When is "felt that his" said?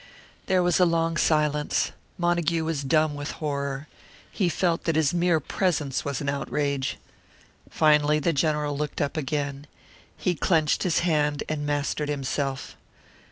4.49-5.13